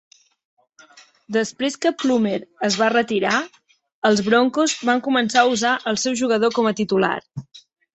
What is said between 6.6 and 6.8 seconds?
com a